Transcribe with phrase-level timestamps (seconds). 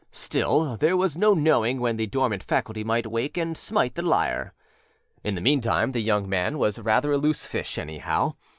[0.11, 4.51] Still, there was no knowing when the dormant faculty might wake and smite the lyre.
[5.23, 8.33] In the meantime the young man was rather a loose fish, anyhow.